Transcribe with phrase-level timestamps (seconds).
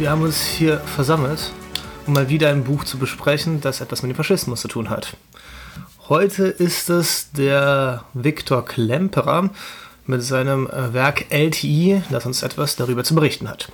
[0.00, 1.52] Wir haben uns hier versammelt,
[2.06, 5.14] um mal wieder ein Buch zu besprechen, das etwas mit dem Faschismus zu tun hat.
[6.08, 9.50] Heute ist es der Viktor Klemperer
[10.06, 13.70] mit seinem äh, Werk LTI, das uns etwas darüber zu berichten hat.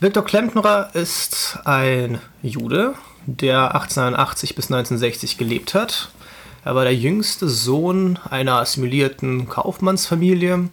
[0.00, 2.92] Viktor Klemperer ist ein Jude,
[3.24, 6.10] der 1880 bis 1960 gelebt hat.
[6.62, 10.68] Er war der jüngste Sohn einer assimilierten Kaufmannsfamilie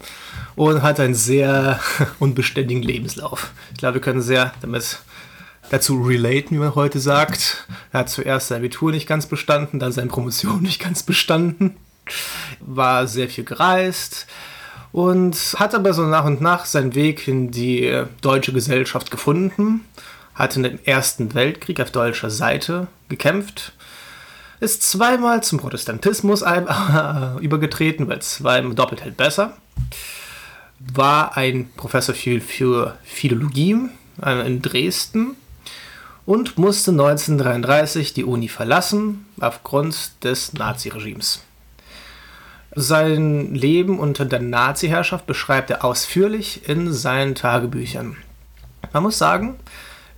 [0.59, 1.79] und hat einen sehr
[2.19, 3.53] unbeständigen Lebenslauf.
[3.71, 4.99] Ich glaube, wir können sehr damit
[5.69, 7.65] dazu relaten, wie man heute sagt.
[7.93, 11.77] Er hat zuerst sein Abitur nicht ganz bestanden, dann seine Promotion nicht ganz bestanden,
[12.59, 14.27] war sehr viel gereist
[14.91, 19.85] und hat aber so nach und nach seinen Weg in die deutsche Gesellschaft gefunden,
[20.35, 23.71] hat in dem Ersten Weltkrieg auf deutscher Seite gekämpft,
[24.59, 26.43] ist zweimal zum Protestantismus
[27.39, 29.55] übergetreten, weil zweimal doppelt hält besser
[30.79, 33.77] war ein Professor für, für Philologie
[34.23, 35.35] äh, in Dresden
[36.25, 41.43] und musste 1933 die Uni verlassen aufgrund des Naziregimes.
[42.75, 48.15] Sein Leben unter der Nazi-Herrschaft beschreibt er ausführlich in seinen Tagebüchern.
[48.93, 49.55] Man muss sagen,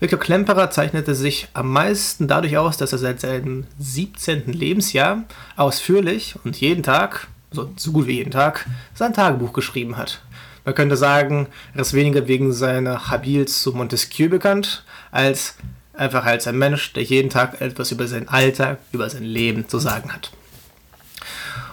[0.02, 4.52] Viktor Klemperer zeichnete sich am meisten dadurch aus, dass er seit seinem 17.
[4.52, 5.24] Lebensjahr
[5.56, 10.22] ausführlich und jeden Tag, so, so gut wie jeden Tag, sein Tagebuch geschrieben hat.
[10.66, 15.56] Man könnte sagen, er ist weniger wegen seiner Habils zu Montesquieu bekannt, als
[15.94, 19.80] einfach als ein Mensch, der jeden Tag etwas über sein Alltag, über sein Leben zu
[19.80, 20.32] sagen hat.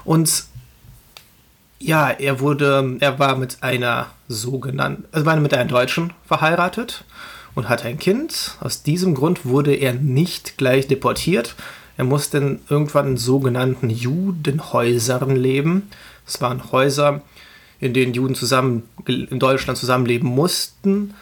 [0.05, 0.45] Und
[1.79, 7.05] ja, er wurde, er war mit einer sogenannten, also war mit einem Deutschen verheiratet
[7.55, 8.57] und hatte ein Kind.
[8.61, 11.55] Aus diesem Grund wurde er nicht gleich deportiert.
[11.97, 15.91] Er musste irgendwann in sogenannten Judenhäusern leben.
[16.27, 17.23] Es waren Häuser,
[17.81, 21.15] in denen Juden zusammen in Deutschland zusammenleben mussten,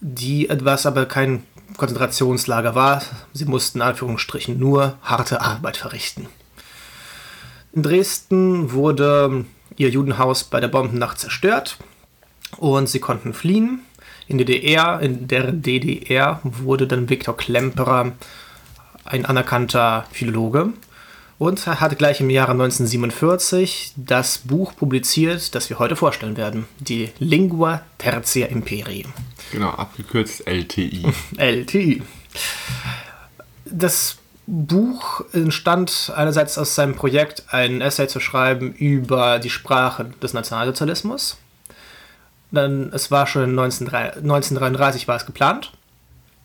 [0.00, 1.42] die etwas aber kein
[1.76, 3.02] Konzentrationslager war.
[3.32, 6.26] Sie mussten in Anführungsstrichen nur harte Arbeit verrichten.
[7.72, 9.44] In Dresden wurde
[9.76, 11.78] ihr Judenhaus bei der Bombennacht zerstört
[12.56, 13.80] und sie konnten fliehen.
[14.26, 18.12] In, DDR, in der DDR wurde dann Viktor Klemperer
[19.04, 20.72] ein anerkannter Philologe
[21.40, 27.08] und hat gleich im Jahre 1947 das Buch publiziert, das wir heute vorstellen werden, die
[27.18, 29.06] Lingua Tertia Imperii.
[29.50, 31.02] Genau, abgekürzt LTI.
[31.36, 32.02] LTI.
[33.72, 34.16] Das
[34.48, 41.36] Buch entstand einerseits aus seinem Projekt, ein Essay zu schreiben über die Sprache des Nationalsozialismus.
[42.50, 45.70] Dann, es war schon 1933 war es geplant.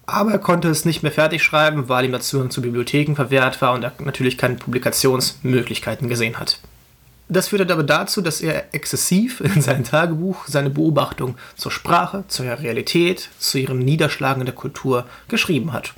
[0.08, 3.62] Aber er konnte es nicht mehr fertig schreiben, weil ihm der Zugang zu Bibliotheken verwehrt
[3.62, 6.60] war und er natürlich keine Publikationsmöglichkeiten gesehen hat.
[7.28, 12.46] Das führte aber dazu, dass er exzessiv in seinem Tagebuch seine Beobachtung zur Sprache, zur
[12.46, 15.94] Realität, zu ihrem Niederschlagen in der Kultur geschrieben hat.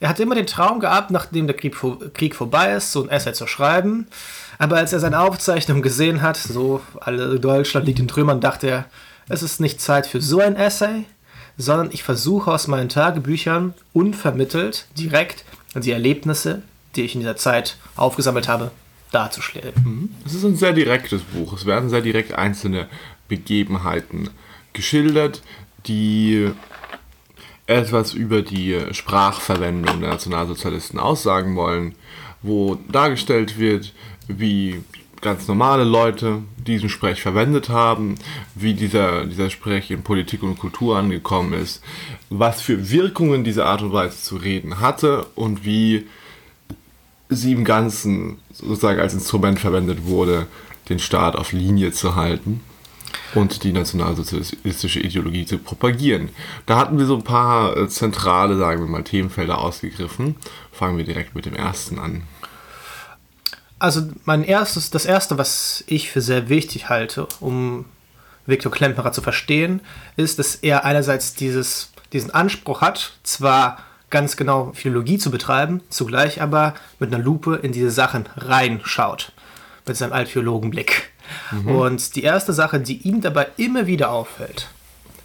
[0.00, 1.76] Er hatte immer den Traum gehabt, nachdem der Krieg,
[2.14, 4.06] Krieg vorbei ist, so ein Essay zu schreiben.
[4.58, 8.84] Aber als er seine Aufzeichnung gesehen hat, so alle Deutschland liegt in Trümmern, dachte er,
[9.28, 11.04] es ist nicht Zeit für so ein Essay,
[11.58, 16.62] sondern ich versuche aus meinen Tagebüchern unvermittelt direkt die Erlebnisse,
[16.96, 18.70] die ich in dieser Zeit aufgesammelt habe,
[19.10, 19.74] darzustellen.
[19.84, 20.08] Mhm.
[20.24, 21.52] Es ist ein sehr direktes Buch.
[21.52, 22.88] Es werden sehr direkt einzelne
[23.26, 24.30] Begebenheiten
[24.72, 25.42] geschildert,
[25.86, 26.50] die
[27.66, 31.94] etwas über die Sprachverwendung der Nationalsozialisten aussagen wollen,
[32.40, 33.92] wo dargestellt wird,
[34.26, 34.82] wie
[35.20, 38.16] ganz normale Leute diesen Sprech verwendet haben,
[38.54, 41.82] wie dieser, dieser Sprech in Politik und Kultur angekommen ist,
[42.30, 46.06] was für Wirkungen diese Art und Weise zu reden hatte und wie
[47.28, 50.46] sie im Ganzen sozusagen als Instrument verwendet wurde,
[50.88, 52.60] den Staat auf Linie zu halten
[53.34, 56.30] und die nationalsozialistische Ideologie zu propagieren.
[56.66, 60.36] Da hatten wir so ein paar äh, zentrale, sagen wir mal, Themenfelder ausgegriffen.
[60.72, 62.22] Fangen wir direkt mit dem ersten an.
[63.78, 67.84] Also mein erstes, das erste, was ich für sehr wichtig halte, um
[68.46, 69.80] Viktor Klemperer zu verstehen,
[70.16, 73.78] ist, dass er einerseits dieses, diesen Anspruch hat, zwar
[74.10, 79.32] ganz genau Philologie zu betreiben, zugleich aber mit einer Lupe in diese Sachen reinschaut,
[79.86, 81.10] mit seinem Altphilologenblick.
[81.50, 81.68] Mhm.
[81.68, 84.68] Und die erste Sache, die ihm dabei immer wieder auffällt,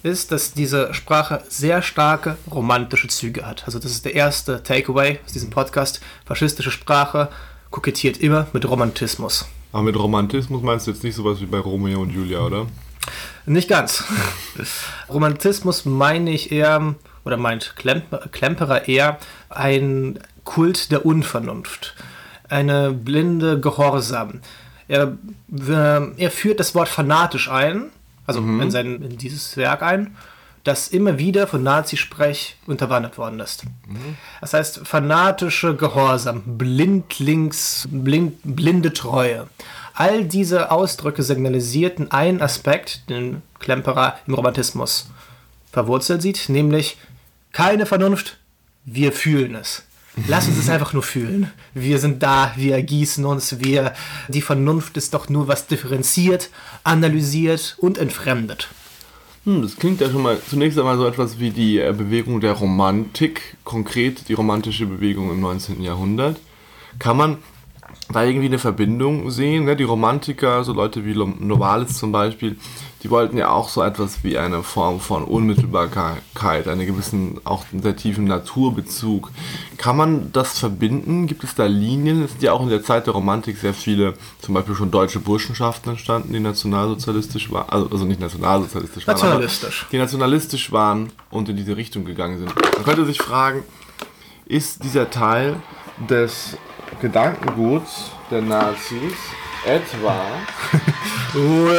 [0.02, 3.64] ist, dass diese Sprache sehr starke romantische Züge hat.
[3.64, 6.02] Also das ist der erste Takeaway aus diesem Podcast.
[6.26, 7.30] Faschistische Sprache
[7.74, 9.46] kokettiert immer mit Romantismus.
[9.72, 12.66] Aber mit Romantismus meinst du jetzt nicht sowas wie bei Romeo und Julia, oder?
[13.46, 14.04] Nicht ganz.
[15.08, 16.94] Romantismus meine ich eher,
[17.24, 19.18] oder meint Klemperer eher,
[19.48, 21.96] ein Kult der Unvernunft.
[22.48, 24.40] Eine blinde Gehorsam.
[24.86, 25.18] Er,
[26.16, 27.90] er führt das Wort fanatisch ein,
[28.24, 28.60] also mhm.
[28.60, 30.16] in, sein, in dieses Werk ein,
[30.64, 33.64] das immer wieder von Nazisprech unterwandert worden ist.
[33.86, 34.16] Mhm.
[34.40, 39.46] Das heißt, fanatische Gehorsam, blindlings, blind, blinde Treue.
[39.92, 45.08] All diese Ausdrücke signalisierten einen Aspekt, den Klemperer im Romantismus
[45.70, 46.96] verwurzelt sieht, nämlich
[47.52, 48.38] keine Vernunft,
[48.84, 49.84] wir fühlen es.
[50.28, 51.50] Lass uns es einfach nur fühlen.
[51.74, 53.94] Wir sind da, wir ergießen uns, wir.
[54.28, 56.50] Die Vernunft ist doch nur was differenziert,
[56.84, 58.68] analysiert und entfremdet.
[59.44, 62.52] Hm, das klingt ja schon mal zunächst einmal so etwas wie die äh, Bewegung der
[62.52, 65.82] Romantik, konkret die romantische Bewegung im 19.
[65.82, 66.40] Jahrhundert.
[66.98, 67.38] Kann man
[68.12, 69.64] da irgendwie eine Verbindung sehen.
[69.64, 69.76] Ne?
[69.76, 72.56] Die Romantiker, so Leute wie Novalis zum Beispiel,
[73.02, 77.96] die wollten ja auch so etwas wie eine Form von Unmittelbarkeit, einen gewissen, auch sehr
[77.96, 79.30] tiefen Naturbezug.
[79.76, 81.26] Kann man das verbinden?
[81.26, 82.22] Gibt es da Linien?
[82.24, 85.20] Es sind ja auch in der Zeit der Romantik sehr viele, zum Beispiel schon deutsche
[85.20, 89.86] Burschenschaften entstanden, die nationalsozialistisch waren, also, also nicht nationalsozialistisch waren, nationalistisch.
[89.92, 92.54] die nationalistisch waren und in diese Richtung gegangen sind.
[92.54, 93.64] Man könnte sich fragen,
[94.46, 95.56] ist dieser Teil
[96.08, 96.56] des
[97.00, 99.14] Gedankenguts der Nazis
[99.64, 100.26] etwa.
[101.34, 101.70] uh.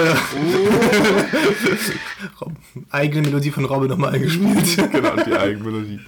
[2.92, 4.92] eigene Melodie von Robin nochmal eingespielt.
[4.92, 6.00] genau, die eigene Melodie.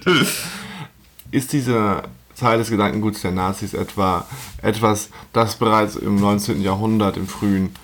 [1.30, 2.04] Ist dieser
[2.38, 4.26] Teil des Gedankenguts der Nazis etwa
[4.62, 6.62] etwas, das bereits im 19.
[6.62, 7.74] Jahrhundert, im frühen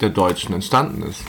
[0.00, 1.22] der Deutschen entstanden ist?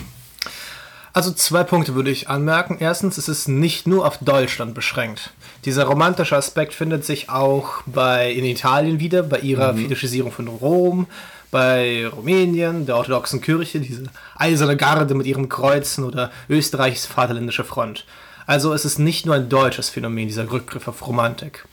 [1.14, 2.78] Also zwei Punkte würde ich anmerken.
[2.80, 5.34] Erstens, es ist nicht nur auf Deutschland beschränkt.
[5.66, 9.84] Dieser romantische Aspekt findet sich auch bei, in Italien wieder, bei ihrer mhm.
[9.84, 11.08] Fetischisierung von Rom,
[11.52, 14.04] bei Rumänien, der orthodoxen Kirche, diese
[14.36, 18.06] eiserne Garde mit ihren Kreuzen oder Österreichs Vaterländische Front.
[18.48, 21.68] Also es ist nicht nur ein deutsches Phänomen, dieser Rückgriff auf Romantik.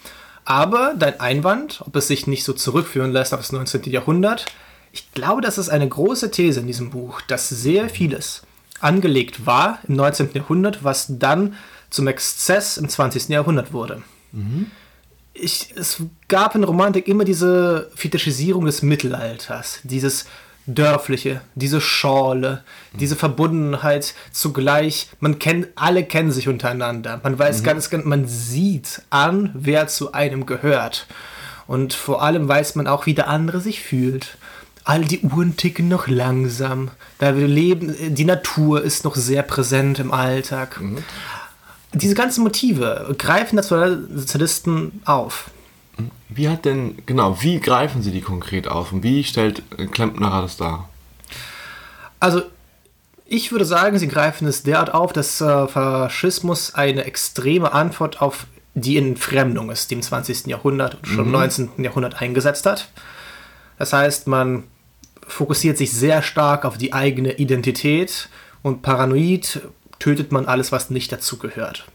[0.44, 3.85] Aber dein Einwand, ob es sich nicht so zurückführen lässt auf das 19.
[3.85, 4.46] Jahrhundert,
[4.93, 8.43] ich glaube, das ist eine große These in diesem Buch, dass sehr vieles
[8.81, 10.31] angelegt war im 19.
[10.35, 11.55] Jahrhundert, was dann
[11.90, 13.29] zum Exzess im 20.
[13.29, 14.02] Jahrhundert wurde.
[14.32, 14.70] Mhm.
[15.35, 20.26] Ich, es gab in Romantik immer diese Fetischisierung des Mittelalters, dieses
[20.67, 22.62] dörfliche, diese Schorle,
[22.93, 22.99] mhm.
[22.99, 25.08] diese Verbundenheit zugleich.
[25.20, 27.20] Man kennt, alle kennen sich untereinander.
[27.23, 27.64] Man weiß mhm.
[27.64, 31.06] ganz genau, man sieht an, wer zu einem gehört.
[31.67, 34.38] Und vor allem weiß man auch, wie der andere sich fühlt
[34.88, 36.90] all die Uhren ticken noch langsam.
[37.19, 40.81] Da wir leben, die Natur ist noch sehr präsent im Alltag.
[40.81, 41.05] Mhm.
[41.94, 45.50] Diese ganzen Motive greifen Nationalsozialisten auf.
[46.29, 49.62] Wie hat denn, genau, wie greifen sie die konkret auf und wie stellt
[49.93, 50.88] Klempner das dar?
[52.20, 52.43] Also,
[53.26, 58.46] ich würde sagen, sie greifen es derart auf, dass äh, Faschismus eine extreme Antwort auf
[58.75, 60.46] die Entfremdung ist, die im 20.
[60.46, 61.70] Jahrhundert und schon im 19.
[61.79, 62.88] Jahrhundert eingesetzt hat.
[63.79, 64.64] Das heißt, man
[65.26, 68.29] fokussiert sich sehr stark auf die eigene Identität
[68.62, 69.61] und paranoid
[69.99, 71.87] tötet man alles, was nicht dazu gehört.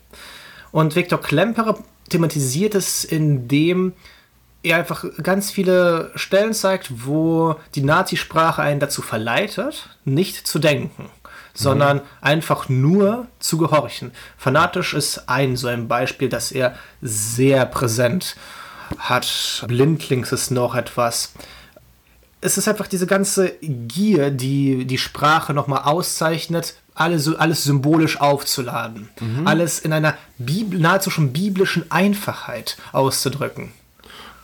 [0.71, 1.77] Und Viktor Klemperer
[2.09, 3.93] thematisiert es, indem
[4.63, 11.10] er einfach ganz viele Stellen zeigt, wo die Nazisprache einen dazu verleitet, nicht zu denken,
[11.53, 12.03] sondern mhm.
[12.22, 14.12] einfach nur zu gehorchen.
[14.38, 18.36] Fanatisch ist ein so ein Beispiel, das er sehr präsent
[18.98, 19.65] hat.
[19.67, 21.33] Blindlings ist noch etwas
[22.43, 29.09] es ist einfach diese ganze Gier, die die Sprache nochmal auszeichnet, alles, alles symbolisch aufzuladen.
[29.19, 29.47] Mhm.
[29.47, 33.71] Alles in einer Bibel, nahezu schon biblischen Einfachheit auszudrücken.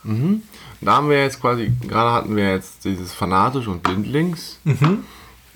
[0.02, 0.42] Mhm.
[0.80, 4.58] Da haben wir jetzt quasi, gerade hatten wir jetzt dieses fanatisch und blindlings.
[4.64, 5.04] Mhm.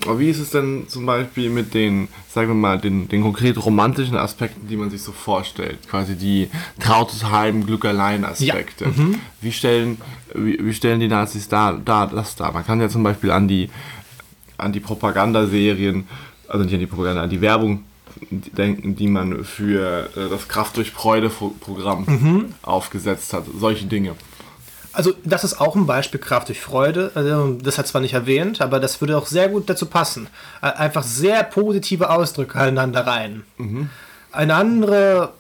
[0.02, 3.56] Aber wie ist es denn zum Beispiel mit den, sagen wir mal, den, den konkret
[3.64, 5.88] romantischen Aspekten, die man sich so vorstellt?
[5.88, 8.84] Quasi die trautes Heim, Glück allein Aspekte.
[8.84, 8.90] Ja.
[8.90, 9.20] Mhm.
[9.40, 9.98] Wie, stellen,
[10.34, 12.52] wie, wie, stellen die Nazis da, da das dar?
[12.52, 13.70] Man kann ja zum Beispiel an die,
[14.58, 16.06] an die Propagandaserien,
[16.48, 17.84] also nicht an die Propaganda, an die Werbung
[18.30, 22.54] denken, die man für äh, das Kraft durch Freude-Programm mhm.
[22.62, 23.44] aufgesetzt hat.
[23.58, 24.14] Solche Dinge.
[24.92, 27.10] Also das ist auch ein Beispiel Kraft durch Freude.
[27.14, 30.28] Also, das hat zwar nicht erwähnt, aber das würde auch sehr gut dazu passen.
[30.62, 33.44] Äh, einfach sehr positive Ausdrücke aneinander rein.
[33.58, 33.90] Mhm.
[34.30, 35.32] Eine andere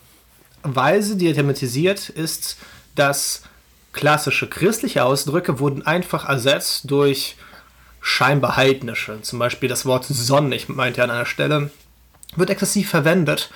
[0.62, 2.56] Weise, die er thematisiert, ist,
[2.94, 3.42] dass
[3.92, 7.36] klassische christliche Ausdrücke wurden einfach ersetzt durch
[8.04, 9.22] scheinbar heidnische.
[9.22, 11.70] Zum Beispiel das Wort sonnig meint er an einer Stelle.
[12.36, 13.50] wird exzessiv verwendet,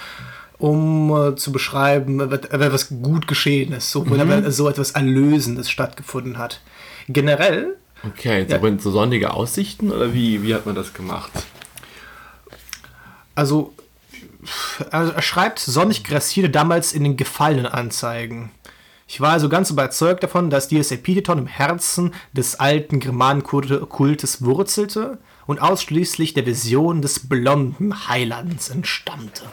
[0.57, 4.51] um äh, zu beschreiben, wenn etwas gut geschehen ist, so, mhm.
[4.51, 6.63] so etwas Erlösendes stattgefunden hat.
[7.09, 7.77] Generell.
[8.07, 11.31] Okay, so, ja, so sonnige Aussichten oder wie, wie hat man das gemacht?
[13.35, 13.75] Also,
[14.91, 18.51] also er schreibt, sonnig grassierte damals in den Gefallenen Anzeigen.
[19.11, 25.19] Ich war also ganz überzeugt davon, dass dieses Epitheton im Herzen des alten Germanenkultes wurzelte
[25.47, 29.45] und ausschließlich der Vision des blonden Heilands entstammte.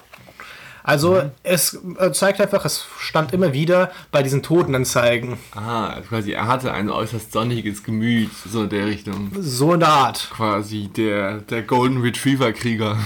[0.85, 1.31] Also mhm.
[1.41, 5.37] es äh, zeigt einfach, es stand immer wieder bei diesen Totenanzeigen.
[5.55, 9.31] Ah, also quasi er hatte ein äußerst sonniges Gemüt, so in der Richtung.
[9.39, 10.29] So eine Art.
[10.31, 12.97] Quasi der, der Golden Retriever Krieger.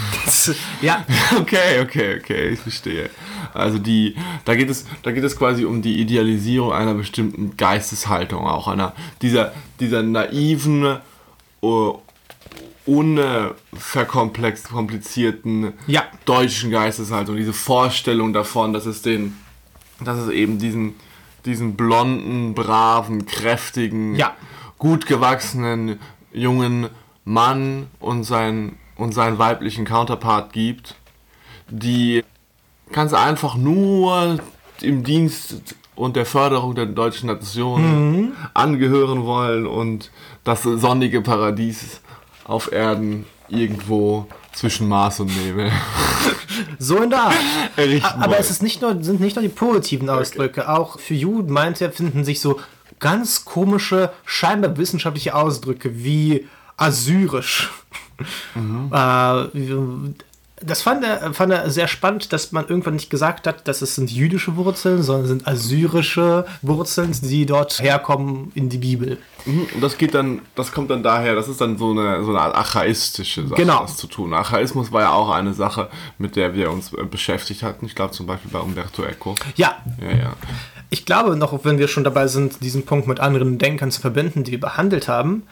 [0.82, 1.06] ja.
[1.40, 3.10] Okay, okay, okay, ich verstehe.
[3.54, 8.46] Also die, da geht es, da geht es quasi um die Idealisierung einer bestimmten Geisteshaltung,
[8.46, 10.98] auch einer, dieser, dieser naiven,
[11.62, 12.00] uh,
[12.90, 16.06] unverkomplizierten ja.
[16.26, 19.38] deutschen Geisteshaltung, diese Vorstellung davon, dass es den,
[20.04, 20.96] dass es eben diesen,
[21.46, 24.34] diesen blonden, braven, kräftigen, ja.
[24.80, 26.00] gut gewachsenen
[26.34, 26.90] jungen
[27.26, 30.96] Mann und, sein, und seinen weiblichen Counterpart gibt,
[31.70, 32.24] die
[32.92, 34.40] ganz einfach nur
[34.82, 38.32] im Dienst und der Förderung der deutschen Nation mhm.
[38.56, 40.10] angehören wollen und
[40.44, 42.02] das sonnige Paradies
[42.50, 45.72] auf Erden irgendwo zwischen Mars und Nebel.
[46.78, 47.36] So in der Art.
[48.20, 50.62] Aber es ist nicht nur, sind nicht nur die positiven Ausdrücke.
[50.62, 50.70] Okay.
[50.70, 52.60] Auch für Juden meint er, finden sich so
[53.00, 57.70] ganz komische, scheinbar wissenschaftliche Ausdrücke wie assyrisch.
[58.56, 58.92] Mhm.
[58.92, 60.14] Äh,
[60.62, 63.96] das fand er, fand er sehr spannend, dass man irgendwann nicht gesagt hat, dass es
[63.96, 69.18] sind jüdische Wurzeln, sondern sind assyrische Wurzeln, die dort herkommen in die Bibel.
[69.46, 72.32] Mhm, und das geht dann, das kommt dann daher, das ist dann so eine, so
[72.32, 73.82] eine Art archaistische Sache, genau.
[73.82, 74.34] das zu tun.
[74.34, 77.86] Archaismus war ja auch eine Sache, mit der wir uns äh, beschäftigt hatten.
[77.86, 79.36] Ich glaube zum Beispiel bei Umberto Eco.
[79.56, 79.78] Ja.
[80.02, 80.34] Ja, ja.
[80.90, 84.44] Ich glaube noch, wenn wir schon dabei sind, diesen Punkt mit anderen Denkern zu verbinden,
[84.44, 85.44] die wir behandelt haben,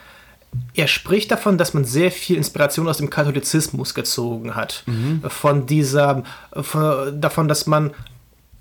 [0.73, 4.83] er spricht davon, dass man sehr viel Inspiration aus dem Katholizismus gezogen hat.
[4.85, 5.21] Mhm.
[5.27, 6.23] Von dieser,
[6.53, 7.91] von, davon, dass man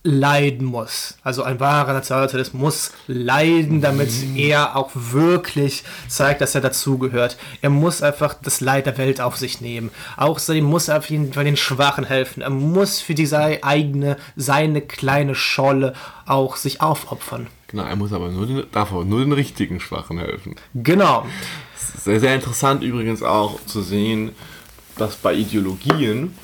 [0.06, 1.18] leiden muss.
[1.24, 4.36] Also ein wahrer Nationalsozialist muss leiden, damit mhm.
[4.36, 7.36] er auch wirklich zeigt, dass er dazugehört.
[7.60, 9.90] Er muss einfach das Leid der Welt auf sich nehmen.
[10.16, 12.40] Außerdem muss er bei den Schwachen helfen.
[12.40, 15.92] Er muss für diese eigene, seine kleine Scholle
[16.24, 17.48] auch sich aufopfern.
[17.68, 20.54] Genau, er muss aber nur den, darf aber nur den richtigen Schwachen helfen.
[20.74, 21.26] Genau.
[22.04, 24.32] Sehr, sehr interessant übrigens auch zu sehen,
[24.96, 26.34] dass bei Ideologien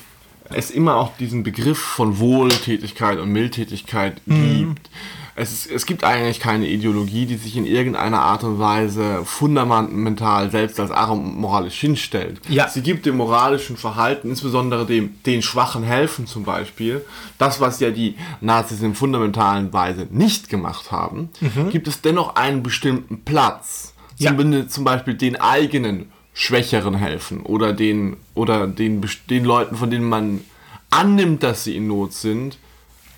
[0.49, 4.57] es immer auch diesen Begriff von Wohltätigkeit und Mildtätigkeit mhm.
[4.57, 4.89] gibt.
[5.35, 10.51] Es, ist, es gibt eigentlich keine Ideologie, die sich in irgendeiner Art und Weise fundamental
[10.51, 12.39] selbst als moralisch hinstellt.
[12.49, 12.67] Ja.
[12.67, 17.03] Sie gibt dem moralischen Verhalten, insbesondere dem den Schwachen helfen zum Beispiel,
[17.39, 21.71] das, was ja die Nazis in fundamentalen Weise nicht gemacht haben, mhm.
[21.71, 23.92] gibt es dennoch einen bestimmten Platz.
[24.17, 24.35] Ja.
[24.35, 30.09] Zum, zum Beispiel den eigenen Schwächeren helfen oder den oder den, den Leuten, von denen
[30.09, 30.41] man
[30.89, 32.57] annimmt, dass sie in Not sind,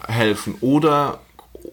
[0.07, 1.19] helfen oder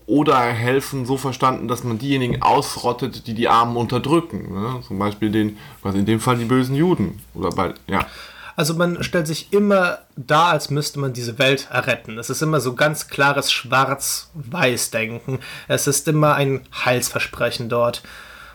[0.06, 4.52] oder helfen so verstanden, dass man diejenigen ausrottet, die die Armen unterdrücken.
[4.52, 4.82] Ne?
[4.86, 8.06] Zum Beispiel den, was in dem Fall die bösen Juden oder bald, ja.
[8.54, 12.18] Also man stellt sich immer da, als müsste man diese Welt erretten.
[12.18, 15.38] Es ist immer so ganz klares Schwarz-Weiß-Denken.
[15.68, 18.02] Es ist immer ein Heilsversprechen dort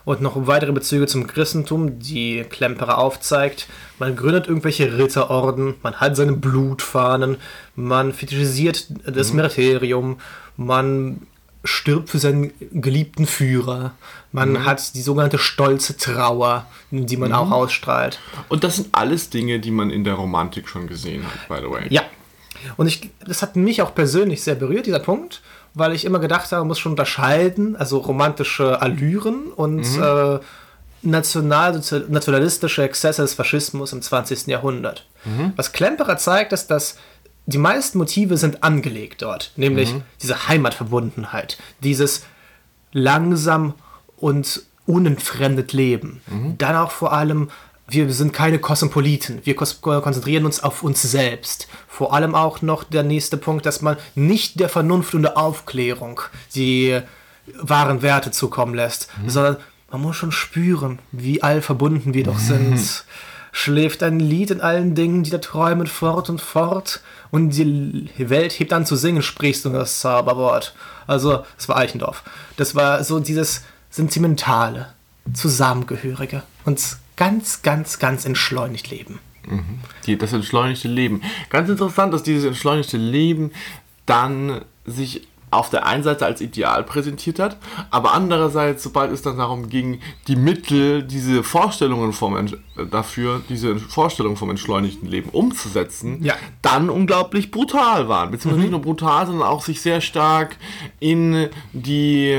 [0.08, 3.68] und noch weitere Bezüge zum Christentum, die Klemperer aufzeigt.
[4.00, 7.36] Man gründet irgendwelche Ritterorden, man hat seine Blutfahnen,
[7.76, 9.36] man fetischisiert das mhm.
[9.36, 10.20] Meriterium,
[10.56, 11.24] man
[11.66, 13.96] stirbt für seinen geliebten Führer.
[14.32, 14.66] Man mhm.
[14.66, 17.36] hat die sogenannte stolze Trauer, die man mhm.
[17.36, 18.18] auch ausstrahlt.
[18.48, 21.70] Und das sind alles Dinge, die man in der Romantik schon gesehen hat, by the
[21.70, 21.86] way.
[21.90, 22.04] Ja.
[22.78, 25.42] Und ich, das hat mich auch persönlich sehr berührt, dieser Punkt
[25.78, 30.04] weil ich immer gedacht habe, man muss schon unterscheiden, also romantische Allüren und mhm.
[30.04, 30.40] äh,
[31.04, 34.48] national, nationalistische Exzesse des Faschismus im 20.
[34.48, 35.06] Jahrhundert.
[35.26, 35.54] Mhm.
[35.56, 36.98] Was Klemperer zeigt, ist, dass
[37.46, 40.02] die meisten Motive sind angelegt dort, nämlich mhm.
[40.22, 42.24] diese Heimatverbundenheit, dieses
[42.92, 43.74] langsam
[44.18, 46.22] und unentfremdet Leben.
[46.28, 46.58] Mhm.
[46.58, 47.50] Dann auch vor allem
[47.90, 49.42] wir sind keine Kosmopoliten.
[49.46, 51.68] Wir konzentrieren uns auf uns selbst.
[51.88, 56.20] Vor allem auch noch der nächste Punkt, dass man nicht der Vernunft und der Aufklärung
[56.54, 57.00] die
[57.62, 59.30] wahren Werte zukommen lässt, mhm.
[59.30, 59.58] sondern
[59.90, 62.72] man muss schon spüren, wie all verbunden wir doch sind.
[62.72, 62.86] Mhm.
[63.54, 67.02] Schläft ein Lied in allen Dingen, die da träumen fort und fort
[67.32, 70.76] und die Welt hebt an zu singen, sprichst du das Zauberwort.
[71.08, 72.24] Also, das war Eichendorf.
[72.58, 74.90] Das war so dieses Sentimentale,
[75.34, 79.20] Zusammengehörige und ganz, ganz, ganz entschleunigt leben.
[80.06, 81.22] Die, das entschleunigte Leben.
[81.50, 83.52] Ganz interessant, dass dieses entschleunigte Leben
[84.06, 87.56] dann sich auf der einen Seite als Ideal präsentiert hat,
[87.90, 92.58] aber andererseits, sobald es dann darum ging, die Mittel, diese Vorstellungen vom Ent-
[92.92, 96.34] dafür, diese Vorstellungen vom entschleunigten Leben umzusetzen, Ja.
[96.62, 98.32] dann unglaublich brutal waren.
[98.32, 100.58] Beziehungsweise nicht nur brutal, sondern auch sich sehr stark
[101.00, 102.38] in die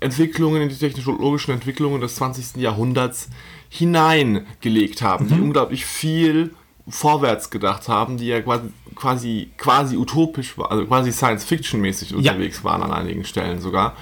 [0.00, 2.56] Entwicklungen, in die technologischen Entwicklungen des 20.
[2.56, 3.28] Jahrhunderts
[3.68, 6.54] hineingelegt haben, die unglaublich viel
[6.88, 12.92] vorwärts gedacht haben, die ja quasi, quasi, quasi utopisch, also quasi Science-Fiction-mäßig unterwegs waren an
[12.92, 13.96] einigen Stellen sogar,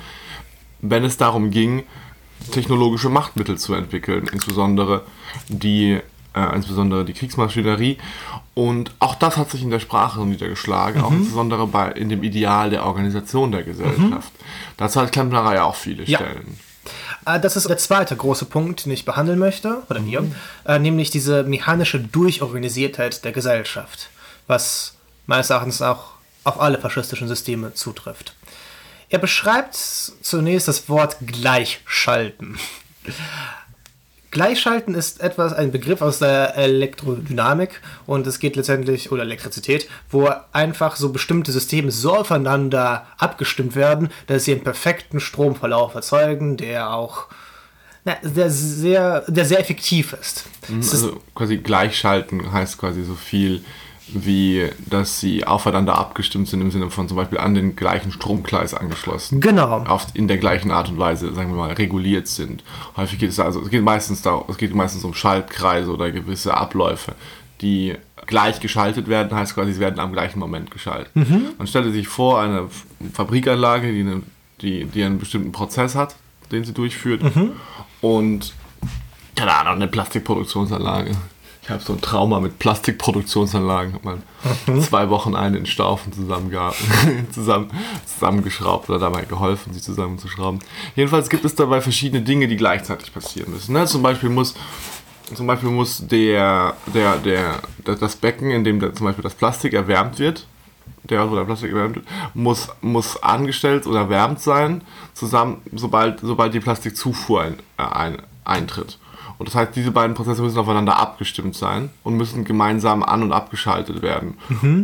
[0.81, 1.85] wenn es darum ging,
[2.53, 5.05] technologische Machtmittel zu entwickeln, insbesondere
[5.49, 5.99] die,
[6.39, 7.99] äh, insbesondere die Kriegsmaschinerie.
[8.55, 12.71] Und auch das hat sich in der Sprache niedergeschlagen, auch insbesondere bei, in dem Ideal
[12.71, 14.33] der Organisation der Gesellschaft.
[14.77, 16.19] Dazu hat Klempner ja auch viele Ja.
[16.19, 16.59] Stellen.
[17.27, 20.25] Äh, Das ist der zweite große Punkt, den ich behandeln möchte, oder wir,
[20.65, 24.11] äh, nämlich diese mechanische Durchorganisiertheit der Gesellschaft,
[24.47, 24.95] was
[25.27, 26.13] meines Erachtens auch
[26.45, 28.35] auf alle faschistischen Systeme zutrifft.
[29.11, 32.59] Er beschreibt zunächst das Wort Gleichschalten.
[34.39, 40.31] Gleichschalten ist etwas, ein Begriff aus der Elektrodynamik und es geht letztendlich, oder Elektrizität, wo
[40.53, 46.95] einfach so bestimmte Systeme so aufeinander abgestimmt werden, dass sie einen perfekten Stromverlauf erzeugen, der
[46.95, 47.27] auch
[48.05, 50.45] na, der, sehr, der sehr effektiv ist.
[50.79, 53.65] Ist Also quasi gleichschalten heißt quasi so viel
[54.13, 58.75] wie, dass sie aufeinander abgestimmt sind im Sinne von zum Beispiel an den gleichen Stromkreis
[58.75, 59.41] angeschlossen.
[59.41, 59.85] genau.
[59.89, 62.65] Oft in der gleichen Art und Weise, sagen wir mal, reguliert sind.
[62.97, 66.57] Häufig geht es also, es geht meistens da, es geht meistens um Schaltkreise oder gewisse
[66.57, 67.15] Abläufe,
[67.61, 67.95] die
[68.27, 71.11] gleich geschaltet werden, heißt quasi, sie werden am gleichen Moment geschaltet.
[71.59, 72.69] Man stelle sich vor, eine
[73.13, 74.23] Fabrikanlage, die, eine,
[74.61, 76.15] die, die einen bestimmten Prozess hat,
[76.53, 77.23] den sie durchführt
[78.01, 78.55] und
[79.35, 81.13] keine Ahnung, eine Plastikproduktionsanlage.
[81.69, 83.93] Ich habe so ein Trauma mit Plastikproduktionsanlagen.
[83.93, 84.17] Hab mal
[84.81, 86.15] zwei Wochen einen in Staufen
[87.31, 87.71] zusammen,
[88.07, 90.61] zusammengeschraubt oder dabei geholfen, sie zusammenzuschrauben.
[90.97, 93.75] Jedenfalls gibt es dabei verschiedene Dinge, die gleichzeitig passieren müssen.
[93.75, 93.85] Ne?
[93.85, 94.55] Zum Beispiel muss
[95.35, 100.19] zum Beispiel muss der, der, der, das Becken, in dem zum Beispiel das Plastik erwärmt
[100.19, 100.47] wird,
[101.03, 104.81] der Ort, wo der Plastik erwärmt wird, muss, muss angestellt oder erwärmt sein,
[105.13, 108.99] zusammen, sobald, sobald die Plastikzufuhr ein, ein, eintritt.
[109.39, 113.33] Und das heißt, diese beiden Prozesse müssen aufeinander abgestimmt sein und müssen gemeinsam an- und
[113.33, 114.37] abgeschaltet werden.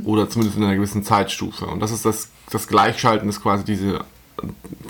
[0.05, 1.67] Oder zumindest in einer gewissen Zeitstufe.
[1.67, 4.05] Und das ist das, das Gleichschalten ist quasi diese,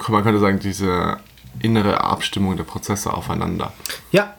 [0.09, 1.17] man könnte sagen, diese
[1.61, 3.73] innere Abstimmung der Prozesse aufeinander.
[4.13, 4.35] Ja,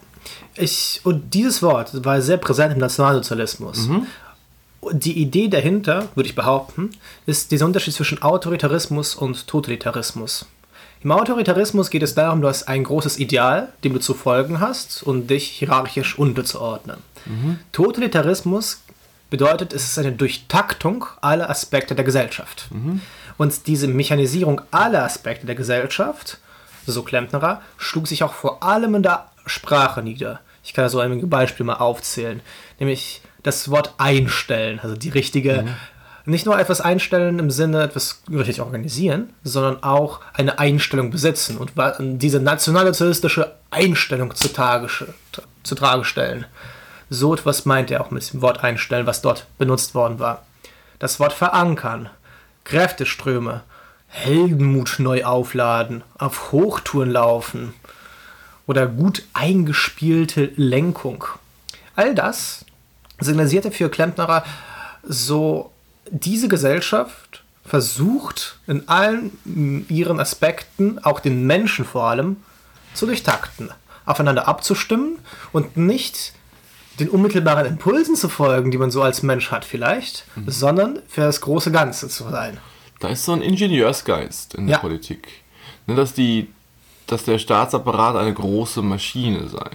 [0.55, 3.87] ich, und dieses Wort war sehr präsent im Nationalsozialismus.
[3.87, 6.91] Und Die Idee dahinter, würde ich behaupten,
[7.25, 10.45] ist dieser Unterschied zwischen Autoritarismus und Totalitarismus.
[11.05, 15.03] Im Autoritarismus geht es darum, du hast ein großes Ideal, dem du zu folgen hast
[15.03, 16.97] und dich hierarchisch unterzuordnen.
[17.71, 18.81] Totalitarismus
[19.29, 22.69] bedeutet, es ist eine Durchtaktung aller Aspekte der Gesellschaft.
[23.37, 26.39] Und diese Mechanisierung aller Aspekte der Gesellschaft,
[26.87, 30.39] so Klempnerer, schlug sich auch vor allem in der Sprache nieder.
[30.63, 32.41] Ich kann da so einige Beispiele mal aufzählen.
[32.79, 35.67] Nämlich das Wort einstellen, also die richtige,
[36.25, 41.73] nicht nur etwas einstellen im Sinne etwas richtig organisieren, sondern auch eine Einstellung besitzen und
[42.21, 45.07] diese nationalsozialistische Einstellung zutage, sch-
[45.63, 46.45] zutage stellen.
[47.09, 50.43] So etwas meint er auch mit dem Wort einstellen, was dort benutzt worden war.
[50.97, 52.09] Das Wort verankern,
[52.63, 53.61] Kräfteströme,
[54.07, 57.73] Heldenmut neu aufladen, auf Hochtouren laufen
[58.65, 61.25] oder gut eingespielte Lenkung.
[61.95, 62.65] All das
[63.19, 64.43] signalisierte für Klempnerer
[65.03, 65.71] so,
[66.09, 72.37] diese Gesellschaft versucht in allen ihren Aspekten, auch den Menschen vor allem,
[72.93, 73.71] zu durchtakten,
[74.05, 75.17] aufeinander abzustimmen
[75.51, 76.33] und nicht
[76.99, 81.41] den unmittelbaren Impulsen zu folgen, die man so als Mensch hat vielleicht, sondern für das
[81.41, 82.57] große Ganze zu sein.
[82.99, 84.79] Da ist so ein Ingenieursgeist in der Ja.
[84.81, 85.27] Politik.
[85.87, 86.47] Ne, dass, die,
[87.07, 89.69] dass der Staatsapparat eine große Maschine sei.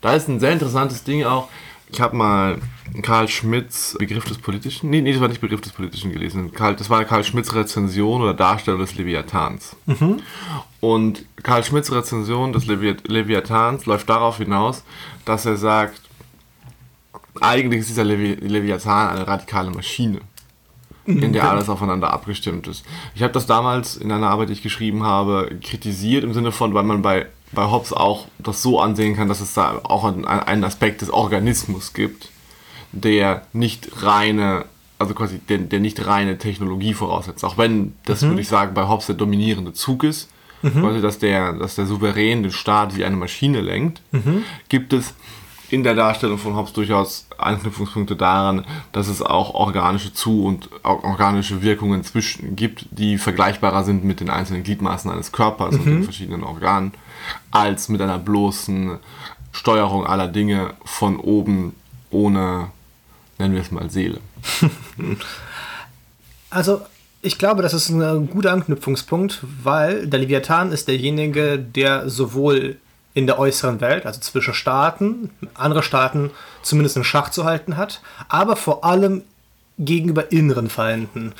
[0.00, 1.48] Da ist ein sehr interessantes Ding auch.
[1.92, 2.58] Ich habe mal
[3.02, 6.52] Karl Schmidts Begriff des Politischen, nee, nee, das war nicht Begriff des Politischen gelesen.
[6.52, 9.76] Karl, das war Karl Schmidts Rezension oder Darstellung des Leviathans.
[10.80, 14.84] Und Karl Schmidts Rezension des Levi Leviathans läuft darauf hinaus,
[15.24, 16.00] dass er sagt,
[17.40, 20.20] eigentlich ist dieser Levi Leviathan eine radikale Maschine
[21.04, 22.84] in der alles aufeinander abgestimmt ist.
[23.14, 26.74] Ich habe das damals in einer Arbeit, die ich geschrieben habe, kritisiert im Sinne von,
[26.74, 30.64] weil man bei, bei Hobbes auch das so ansehen kann, dass es da auch einen,
[30.64, 32.30] Aspekt des Organismus gibt,
[32.92, 34.64] der nicht reine,
[34.98, 37.44] also quasi der, der nicht reine Technologie voraussetzt.
[37.44, 40.28] Auch wenn das, würde ich sagen, bei Hobbes der dominierende Zug ist,
[40.80, 44.00] quasi, dass der, dass der Souverän den Staat wie eine Maschine lenkt,
[44.68, 45.14] gibt es
[45.72, 51.62] in der Darstellung von Hobbes durchaus Anknüpfungspunkte daran, dass es auch organische Zu- und organische
[51.62, 55.80] Wirkungen zwischen gibt, die vergleichbarer sind mit den einzelnen Gliedmaßen eines Körpers mhm.
[55.80, 56.92] und den verschiedenen Organen,
[57.50, 58.98] als mit einer bloßen
[59.50, 61.74] Steuerung aller Dinge von oben
[62.10, 62.68] ohne,
[63.38, 64.20] nennen wir es mal, Seele.
[66.50, 66.82] Also
[67.22, 72.76] ich glaube, das ist ein guter Anknüpfungspunkt, weil der Leviathan ist derjenige, der sowohl
[73.14, 76.30] in der äußeren Welt, also zwischen Staaten, andere Staaten
[76.62, 79.22] zumindest in Schach zu halten hat, aber vor allem
[79.78, 81.34] gegenüber inneren Feinden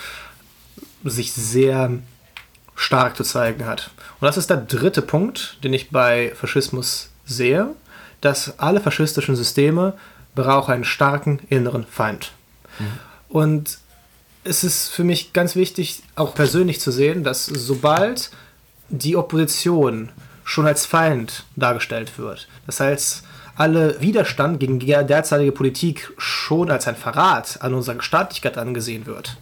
[1.05, 1.91] sich sehr
[2.75, 3.91] stark zu zeigen hat.
[4.21, 7.69] Und das ist der dritte Punkt, den ich bei Faschismus sehe,
[8.21, 9.95] dass alle faschistischen Systeme
[10.35, 12.33] brauchen einen starken inneren Feind.
[12.79, 12.85] Mhm.
[13.29, 13.79] Und
[14.45, 18.31] es ist für mich ganz wichtig, auch persönlich zu sehen, dass sobald
[18.89, 20.11] die Opposition
[20.45, 22.49] schon als Feind dargestellt wird.
[22.67, 23.25] Das heißt,
[23.55, 29.37] alle Widerstand gegen die derzeitige Politik schon als ein Verrat an unserer Staatlichkeit angesehen wird,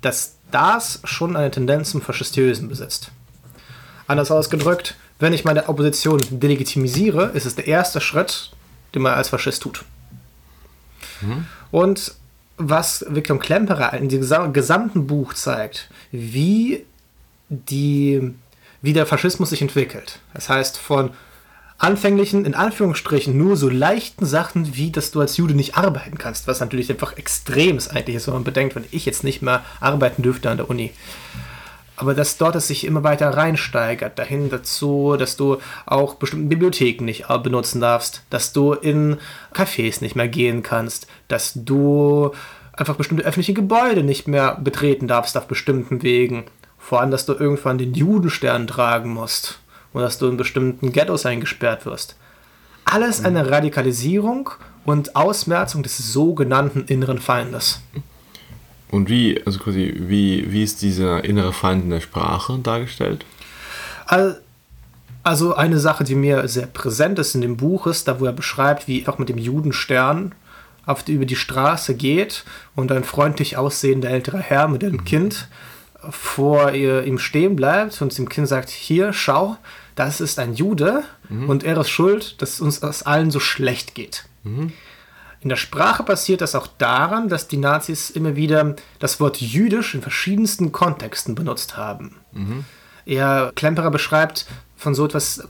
[0.00, 3.10] dass das schon eine Tendenz zum Faschistiösen besitzt.
[4.06, 8.50] Anders ausgedrückt, wenn ich meine Opposition delegitimisiere, ist es der erste Schritt,
[8.94, 9.84] den man als Faschist tut.
[11.20, 11.46] Mhm.
[11.70, 12.14] Und
[12.58, 16.84] was Viktor Klemperer in diesem gesamten Buch zeigt, wie
[17.48, 18.34] die
[18.86, 20.20] wie der Faschismus sich entwickelt.
[20.32, 21.10] Das heißt, von
[21.76, 26.46] anfänglichen, in Anführungsstrichen, nur so leichten Sachen, wie dass du als Jude nicht arbeiten kannst,
[26.46, 29.64] was natürlich einfach extrem ist eigentlich ist, wenn man bedenkt, wenn ich jetzt nicht mehr
[29.80, 30.92] arbeiten dürfte an der Uni.
[31.96, 37.04] Aber dass dort es sich immer weiter reinsteigert, dahin dazu, dass du auch bestimmte Bibliotheken
[37.04, 39.16] nicht benutzen darfst, dass du in
[39.52, 42.30] Cafés nicht mehr gehen kannst, dass du
[42.72, 46.44] einfach bestimmte öffentliche Gebäude nicht mehr betreten darfst auf bestimmten Wegen,
[46.86, 49.58] vor allem, dass du irgendwann den Judenstern tragen musst
[49.92, 52.14] und dass du in bestimmten Ghettos eingesperrt wirst.
[52.84, 54.50] Alles eine Radikalisierung
[54.84, 57.80] und Ausmerzung des sogenannten inneren Feindes.
[58.88, 63.24] Und wie, also quasi, wie, wie ist dieser innere Feind in der Sprache dargestellt?
[65.24, 68.32] Also eine Sache, die mir sehr präsent ist in dem Buch, ist, da wo er
[68.32, 70.36] beschreibt, wie auch mit dem Judenstern
[70.84, 72.44] auf die, über die Straße geht
[72.76, 75.04] und ein freundlich aussehender älterer Herr mit einem mhm.
[75.04, 75.48] Kind
[76.10, 79.56] vor ihr, ihm stehen bleibt und dem Kind sagt, hier, schau,
[79.94, 81.48] das ist ein Jude mhm.
[81.48, 84.24] und er ist schuld, dass uns das allen so schlecht geht.
[84.44, 84.72] Mhm.
[85.40, 89.94] In der Sprache passiert das auch daran, dass die Nazis immer wieder das Wort jüdisch
[89.94, 92.16] in verschiedensten Kontexten benutzt haben.
[92.32, 92.64] Mhm.
[93.04, 95.46] Er, Klemperer beschreibt von so etwas,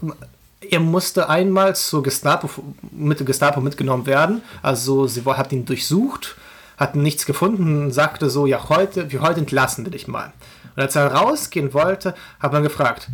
[0.70, 2.50] er musste einmal zur Gestapo,
[2.90, 4.42] mit Gestapo mitgenommen werden.
[4.62, 6.36] Also sie hat ihn durchsucht
[6.76, 10.32] hatten nichts gefunden, sagte so, ja, heute, wie heute entlassen wir dich mal.
[10.74, 13.08] Und als er rausgehen wollte, hat man gefragt,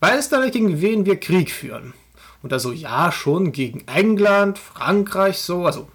[0.00, 1.94] weißt du, gegen wen wir Krieg führen?
[2.42, 5.88] Und er so, ja, schon gegen England, Frankreich, so, also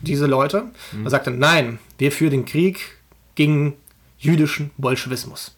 [0.00, 0.64] diese Leute.
[0.92, 1.04] Mhm.
[1.04, 2.98] Er sagte, nein, wir führen den Krieg
[3.34, 3.74] gegen
[4.18, 5.56] jüdischen Bolschewismus.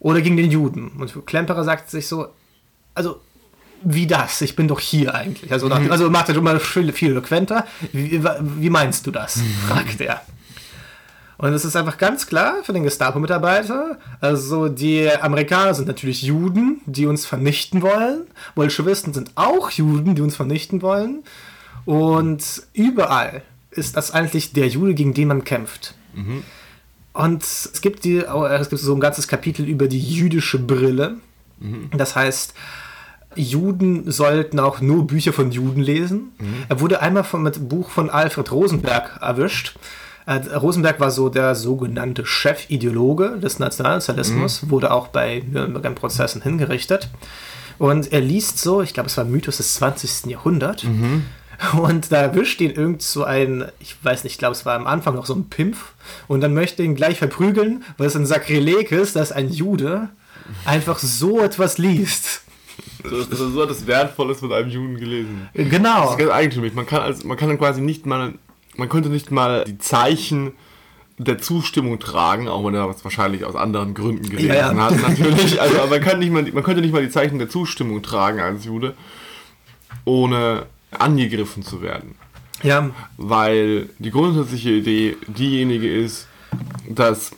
[0.00, 0.90] Oder gegen den Juden.
[0.98, 2.28] Und Klemperer sagt sich so,
[2.94, 3.20] also
[3.82, 4.40] wie das?
[4.40, 5.52] Ich bin doch hier eigentlich.
[5.52, 7.66] Also, nach, also macht er schon mal viel, viel eloquenter.
[7.92, 9.36] Wie, wie, meinst du das?
[9.36, 9.54] Mhm.
[9.68, 10.22] fragt er.
[11.38, 13.98] Und es ist einfach ganz klar für den Gestapo-Mitarbeiter.
[14.20, 18.22] Also die Amerikaner sind natürlich Juden, die uns vernichten wollen.
[18.56, 21.22] Bolschewisten sind auch Juden, die uns vernichten wollen.
[21.84, 25.94] Und überall ist das eigentlich der Jude, gegen den man kämpft.
[26.14, 26.42] Mhm.
[27.12, 31.18] Und es gibt, die, es gibt so ein ganzes Kapitel über die jüdische Brille.
[31.60, 31.90] Mhm.
[31.96, 32.54] Das heißt,
[33.34, 36.32] Juden sollten auch nur Bücher von Juden lesen.
[36.38, 36.64] Mhm.
[36.68, 39.76] Er wurde einmal von, mit einem Buch von Alfred Rosenberg erwischt.
[40.26, 44.70] Äh, Rosenberg war so der sogenannte Chefideologe des Nationalsozialismus, mhm.
[44.70, 47.08] wurde auch bei Nürnberger Prozessen hingerichtet.
[47.78, 50.26] Und er liest so, ich glaube, es war Mythos des 20.
[50.26, 50.84] Jahrhunderts.
[50.84, 51.24] Mhm.
[51.80, 54.86] Und da erwischt ihn irgend so ein, ich weiß nicht, ich glaube, es war am
[54.86, 55.92] Anfang noch so ein Pimpf.
[56.28, 60.08] Und dann möchte ihn gleich verprügeln, weil es ein Sakrileg ist, dass ein Jude
[60.64, 62.42] einfach so etwas liest.
[63.02, 65.48] Das, das ist so etwas Wertvolles mit einem Juden gelesen.
[65.54, 66.02] Genau.
[66.02, 66.74] Das ist ganz eigentümlich.
[66.74, 68.34] Man kann, also, man kann quasi nicht mal,
[68.76, 70.52] man könnte nicht mal die Zeichen
[71.18, 74.76] der Zustimmung tragen, auch wenn er das wahrscheinlich aus anderen Gründen gelesen ja, ja.
[74.76, 75.60] hat, natürlich.
[75.60, 78.64] Also man, kann nicht mal, man könnte nicht mal die Zeichen der Zustimmung tragen als
[78.64, 78.94] Jude,
[80.04, 82.14] ohne angegriffen zu werden.
[82.62, 82.90] Ja.
[83.16, 86.28] Weil die grundsätzliche Idee diejenige ist,
[86.88, 87.32] dass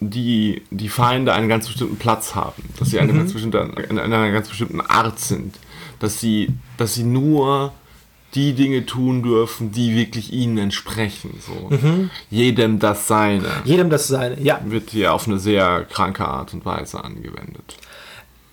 [0.00, 3.18] die, die Feinde einen ganz bestimmten Platz haben, dass sie eine, mhm.
[3.18, 5.54] ganz bestimmte, eine, einer ganz bestimmten Art sind,
[5.98, 7.72] dass sie, dass sie nur
[8.34, 11.40] die Dinge tun dürfen, die wirklich ihnen entsprechen.
[11.40, 11.68] So.
[11.74, 12.10] Mhm.
[12.30, 13.48] Jedem das Seine.
[13.64, 14.60] Jedem das Seine, ja.
[14.64, 17.76] Wird hier auf eine sehr kranke Art und Weise angewendet.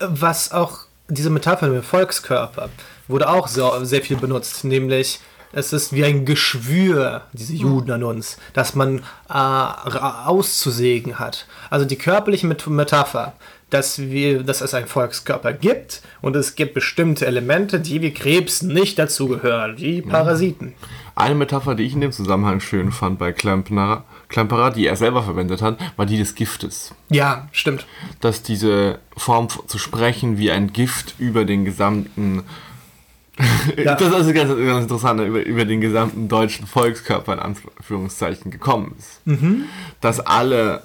[0.00, 2.68] Was auch diese Metapher mit dem Volkskörper
[3.06, 5.20] wurde auch sehr, sehr viel benutzt, nämlich
[5.52, 11.46] es ist wie ein Geschwür, diese Juden an uns, dass man äh, auszusägen hat.
[11.70, 13.34] Also die körperliche Metapher,
[13.70, 18.62] dass, wir, dass es einen Volkskörper gibt und es gibt bestimmte Elemente, die wie Krebs
[18.62, 20.74] nicht dazugehören, wie Parasiten.
[21.14, 25.22] Eine Metapher, die ich in dem Zusammenhang schön fand bei Klempner, Klemperer, die er selber
[25.22, 26.94] verwendet hat, war die des Giftes.
[27.10, 27.86] Ja, stimmt.
[28.20, 32.44] Dass diese Form zu sprechen wie ein Gift über den gesamten
[33.76, 33.94] ja.
[33.94, 39.26] Das ist ganz, ganz interessant, über, über den gesamten deutschen Volkskörper in Anführungszeichen gekommen ist.
[39.26, 39.64] Mhm.
[40.00, 40.82] Dass alle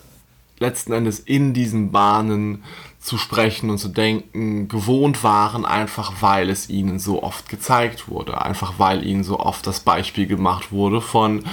[0.60, 2.64] letzten Endes in diesen Bahnen
[3.00, 8.42] zu sprechen und zu denken gewohnt waren, einfach weil es ihnen so oft gezeigt wurde,
[8.42, 11.44] einfach weil ihnen so oft das Beispiel gemacht wurde von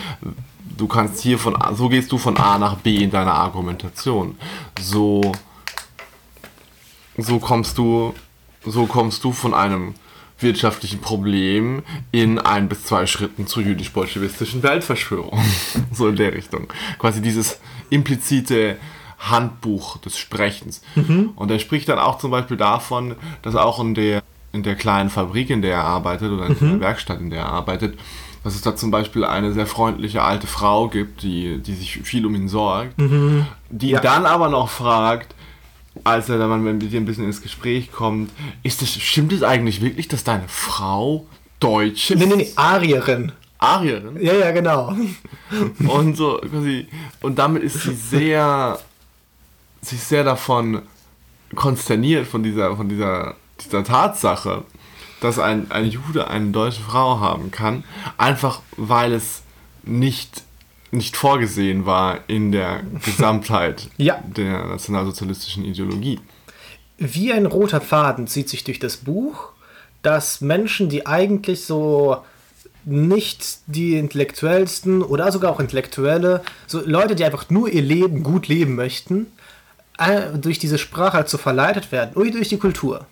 [0.76, 4.36] du kannst hier von A, so gehst du von A nach B in deiner Argumentation.
[4.80, 5.32] So
[7.16, 8.14] so kommst du
[8.64, 9.94] so kommst du von einem
[10.42, 15.40] wirtschaftlichen Problem in ein bis zwei Schritten zur jüdisch-bolschewistischen Weltverschwörung.
[15.92, 16.68] so in der Richtung.
[16.98, 18.76] Quasi dieses implizite
[19.18, 20.82] Handbuch des Sprechens.
[20.94, 21.30] Mhm.
[21.36, 24.22] Und er spricht dann auch zum Beispiel davon, dass auch in der,
[24.52, 26.70] in der kleinen Fabrik, in der er arbeitet, oder in mhm.
[26.70, 27.98] der Werkstatt, in der er arbeitet,
[28.42, 32.24] dass es da zum Beispiel eine sehr freundliche alte Frau gibt, die, die sich viel
[32.24, 33.46] um ihn sorgt, mhm.
[33.68, 34.00] die ja.
[34.00, 35.34] dann aber noch fragt,
[36.04, 38.30] als er dann mit dir ein bisschen ins Gespräch kommt,
[38.62, 41.26] ist das, stimmt es eigentlich wirklich, dass deine Frau
[41.58, 42.18] Deutsch ist?
[42.18, 43.32] Nee, nee, nee, Arierin.
[43.58, 44.16] Arierin?
[44.20, 44.94] Ja, ja, genau.
[45.86, 46.86] Und so quasi,
[47.20, 48.78] und damit ist sie sehr,
[49.82, 50.82] sie ist sehr davon
[51.54, 54.64] konsterniert von dieser, von dieser, dieser Tatsache,
[55.20, 57.84] dass ein, ein Jude eine deutsche Frau haben kann,
[58.16, 59.42] einfach weil es
[59.82, 60.44] nicht
[60.90, 64.22] nicht vorgesehen war in der Gesamtheit ja.
[64.24, 66.18] der nationalsozialistischen Ideologie.
[66.98, 69.50] Wie ein roter Faden zieht sich durch das Buch,
[70.02, 72.18] dass Menschen, die eigentlich so
[72.84, 78.48] nicht die intellektuellsten oder sogar auch intellektuelle, so Leute, die einfach nur ihr Leben gut
[78.48, 79.26] leben möchten,
[79.98, 83.06] äh, durch diese Sprache halt so verleitet werden, oder durch die Kultur.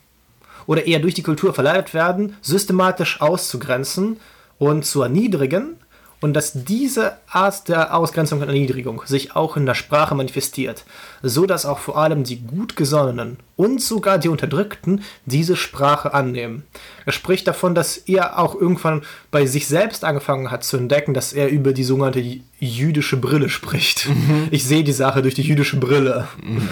[0.67, 4.19] Oder eher durch die Kultur verleitet werden, systematisch auszugrenzen
[4.59, 5.77] und zu erniedrigen,
[6.21, 10.85] und dass diese Art der Ausgrenzung und Erniedrigung sich auch in der Sprache manifestiert,
[11.23, 16.65] so dass auch vor allem die Gutgesonnenen und sogar die Unterdrückten diese Sprache annehmen.
[17.07, 21.33] Er spricht davon, dass er auch irgendwann bei sich selbst angefangen hat zu entdecken, dass
[21.33, 22.23] er über die sogenannte
[22.59, 24.09] jüdische Brille spricht.
[24.09, 24.49] Mhm.
[24.51, 26.27] Ich sehe die Sache durch die jüdische Brille.
[26.43, 26.69] Mhm.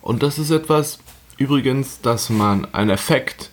[0.00, 0.98] Und das ist etwas,
[1.36, 3.50] übrigens, dass man einen Effekt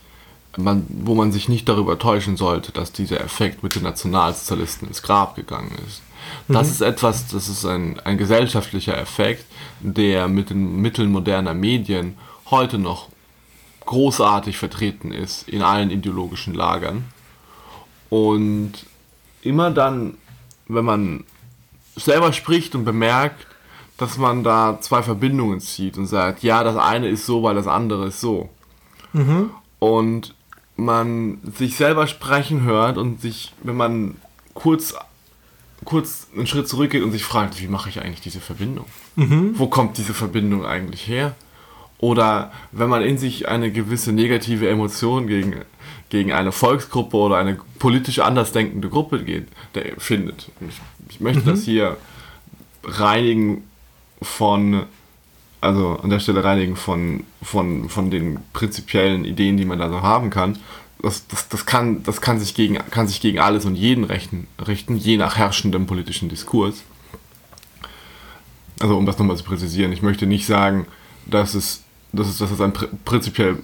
[0.58, 5.02] man, wo man sich nicht darüber täuschen sollte, dass dieser Effekt mit den Nationalsozialisten ins
[5.02, 6.02] Grab gegangen ist.
[6.48, 6.74] Das mhm.
[6.74, 9.46] ist etwas, das ist ein, ein gesellschaftlicher Effekt,
[9.80, 12.18] der mit den Mitteln moderner Medien
[12.50, 13.10] heute noch
[13.86, 17.06] großartig vertreten ist in allen ideologischen Lagern.
[18.10, 18.74] Und
[19.42, 20.18] immer dann,
[20.68, 21.24] wenn man
[21.96, 23.48] selber spricht und bemerkt,
[23.98, 27.68] dass man da zwei Verbindungen zieht und sagt, ja, das eine ist so, weil das
[27.68, 28.50] andere ist so.
[29.14, 29.52] Mhm.
[29.80, 30.34] Und
[30.76, 34.16] man sich selber sprechen hört und sich, wenn man
[34.54, 34.96] kurz,
[35.86, 38.86] kurz einen Schritt zurückgeht und sich fragt, wie mache ich eigentlich diese Verbindung?
[39.16, 39.54] Mhm.
[39.56, 41.36] Wo kommt diese Verbindung eigentlich her?
[42.00, 45.62] Oder wenn man in sich eine gewisse negative Emotion gegen,
[46.10, 50.50] gegen eine Volksgruppe oder eine politisch andersdenkende Gruppe geht, der findet.
[50.68, 51.46] Ich, ich möchte mhm.
[51.46, 51.98] das hier
[52.84, 53.64] reinigen
[54.22, 54.84] von
[55.64, 60.02] also an der Stelle reinigen von, von, von den prinzipiellen Ideen, die man da so
[60.02, 60.58] haben kann.
[61.02, 64.48] Das, das, das, kann, das kann, sich gegen, kann sich gegen alles und jeden richten,
[64.66, 66.84] richten, je nach herrschendem politischen Diskurs.
[68.80, 70.86] Also um das nochmal zu präzisieren, ich möchte nicht sagen,
[71.26, 72.74] dass es, dass es, dass es ein
[73.06, 73.60] prinzipiell,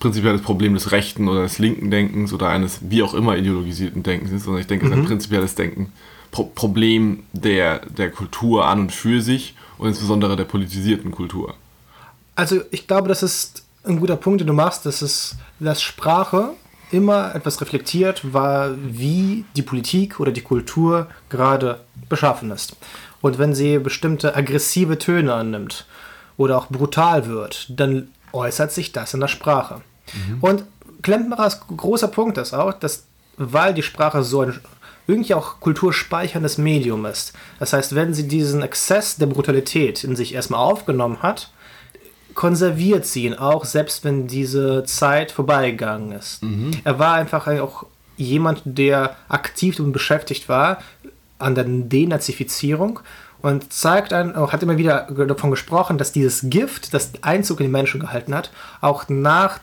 [0.00, 4.32] prinzipielles Problem des rechten oder des linken Denkens oder eines wie auch immer ideologisierten Denkens
[4.32, 5.08] ist, sondern ich denke, es ist ein mhm.
[5.08, 5.92] prinzipielles Denken,
[6.30, 11.54] Pro Problem der, der Kultur an und für sich und insbesondere der politisierten Kultur.
[12.34, 16.50] Also ich glaube, das ist ein guter Punkt, den du machst, dass es, dass Sprache
[16.90, 22.76] immer etwas reflektiert, war, wie die Politik oder die Kultur gerade beschaffen ist.
[23.20, 25.86] Und wenn sie bestimmte aggressive Töne annimmt
[26.36, 29.82] oder auch brutal wird, dann äußert sich das in der Sprache.
[30.12, 30.38] Mhm.
[30.40, 30.64] Und
[31.02, 33.04] Klempnerers großer Punkt ist auch, dass
[33.38, 34.60] weil die Sprache so ein
[35.08, 37.32] irgendwie auch kulturspeicherndes Medium ist.
[37.58, 41.50] Das heißt, wenn sie diesen Exzess der Brutalität in sich erstmal aufgenommen hat,
[42.34, 46.42] konserviert sie ihn auch, selbst wenn diese Zeit vorbeigegangen ist.
[46.42, 46.70] Mhm.
[46.84, 50.78] Er war einfach auch jemand, der aktiv damit beschäftigt war
[51.38, 53.00] an der Denazifizierung
[53.40, 57.72] und zeigt ein, hat immer wieder davon gesprochen, dass dieses Gift, das Einzug in die
[57.72, 59.60] Menschen gehalten hat, auch nach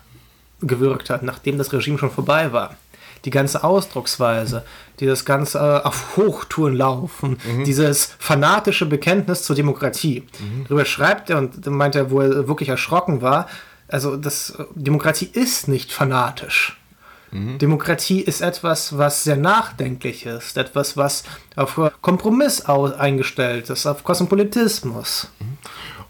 [0.61, 2.75] gewirkt hat, nachdem das Regime schon vorbei war.
[3.25, 4.63] Die ganze Ausdrucksweise,
[4.99, 10.23] dieses ganze äh, auf Hochtouren laufen, dieses fanatische Bekenntnis zur Demokratie.
[10.63, 13.47] Darüber schreibt er und meint er, wo er wirklich erschrocken war,
[13.87, 16.77] also das, Demokratie ist nicht fanatisch.
[17.31, 21.25] Demokratie ist etwas, was sehr nachdenklich ist, etwas, was
[21.57, 25.29] auf Kompromiss eingestellt ist, auf Kosmopolitismus.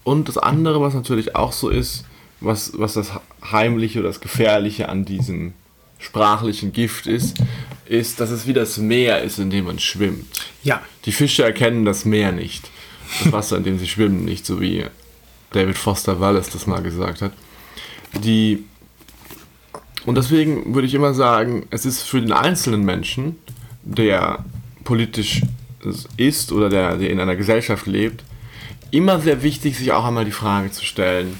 [0.04, 2.04] Und das andere, was natürlich auch so ist,
[2.40, 3.10] was, was das
[3.50, 5.54] Heimliche oder das Gefährliche an diesem
[5.98, 7.38] sprachlichen Gift ist,
[7.86, 10.26] ist, dass es wie das Meer ist, in dem man schwimmt.
[10.62, 12.70] Ja, Die Fische erkennen das Meer nicht.
[13.22, 14.84] Das Wasser, in dem sie schwimmen, nicht, so wie
[15.52, 17.32] David Foster Wallace das mal gesagt hat.
[18.24, 18.64] Die
[20.06, 23.36] und deswegen würde ich immer sagen, es ist für den einzelnen Menschen,
[23.82, 24.44] der
[24.84, 25.42] politisch
[26.16, 28.22] ist oder der, der in einer Gesellschaft lebt,
[28.92, 31.36] immer sehr wichtig, sich auch einmal die Frage zu stellen,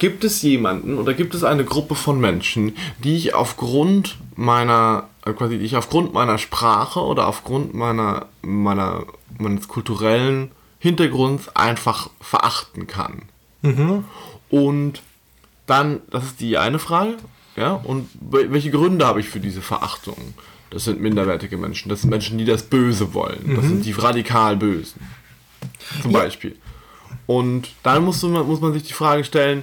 [0.00, 5.32] gibt es jemanden oder gibt es eine Gruppe von Menschen, die ich aufgrund meiner, äh,
[5.32, 9.04] quasi, die ich aufgrund meiner Sprache oder aufgrund meiner, meiner,
[9.38, 13.22] meines kulturellen Hintergrunds einfach verachten kann?
[14.50, 15.02] Und
[15.66, 17.16] dann, das ist die eine Frage,
[17.54, 20.34] ja, und wel- welche Gründe habe ich für diese Verachtung?
[20.70, 24.56] Das sind minderwertige Menschen, das sind Menschen, die das Böse wollen, das sind die radikal
[24.56, 25.00] Bösen,
[26.00, 26.56] zum Beispiel.
[27.26, 29.62] Und dann muss man, muss man sich die Frage stellen,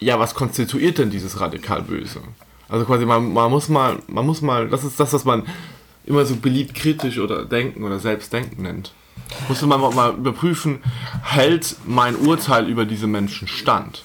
[0.00, 2.20] ja, was konstituiert denn dieses radikal Böse?
[2.68, 5.44] Also quasi, man, man muss mal, man muss mal, das ist das, was man
[6.04, 8.92] immer so beliebt kritisch oder denken oder selbstdenken nennt.
[9.48, 10.80] Musste man mal überprüfen,
[11.22, 14.04] hält mein Urteil über diese Menschen stand?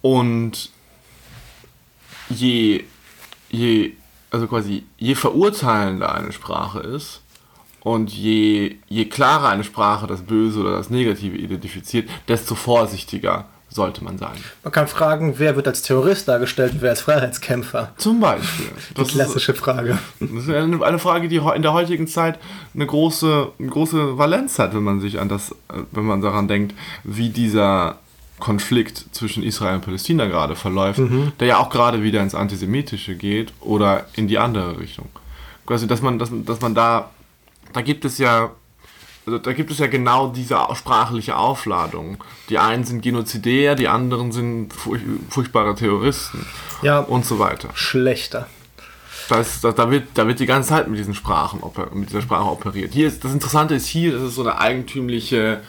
[0.00, 0.70] Und
[2.28, 2.84] je,
[3.50, 3.92] je,
[4.30, 7.22] also quasi, je verurteilender eine Sprache ist
[7.80, 14.04] und je, je klarer eine Sprache das Böse oder das Negative identifiziert, desto vorsichtiger sollte
[14.04, 14.36] man sein.
[14.62, 17.92] man kann fragen, wer wird als Terrorist dargestellt und wer als Freiheitskämpfer?
[17.96, 18.66] Zum Beispiel.
[18.90, 19.98] Die Das ist, klassische Frage.
[20.20, 22.38] das ist eine, Frage, die in der heutigen Zeit
[22.72, 26.46] eine große, eine große Valenz hat, wenn man sich an das, äh, wenn man daran
[26.46, 27.98] denkt, wie dieser
[28.38, 31.00] Konflikt zwischen Israel und Palästina gerade verläuft,
[31.40, 35.08] der ja auch gerade wieder ins Antisemitische geht oder in die andere Richtung.
[35.66, 37.10] Quasi, dass man, dass, dass man da,
[37.72, 38.50] da gibt es ja,
[39.26, 42.18] also da gibt es ja genau diese sprachliche Aufladung.
[42.48, 46.44] Die einen sind Genozidär, die anderen sind furch furchtbare Terroristen
[46.82, 47.68] Ja, und so weiter.
[47.74, 48.46] schlechter.
[49.30, 51.60] Das, das, da, wird, da wird die ganze Zeit mit diesen Sprachen
[51.94, 52.92] mit dieser Sprache operiert.
[52.92, 55.62] Hier ist, das Interessante ist hier, dass es so eine eigentümliche,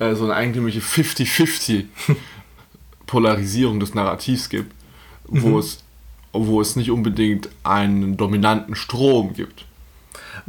[0.00, 1.84] äh, so eine eigentümliche 50-50
[3.06, 4.74] Polarisierung des Narrativs gibt,
[5.24, 5.84] wo, es,
[6.32, 9.64] wo es nicht unbedingt einen dominanten Strom gibt.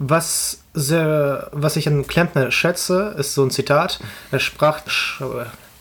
[0.01, 3.99] Was, sehr, was ich an Klempner schätze, ist so ein Zitat.
[4.31, 4.81] Er, sprach,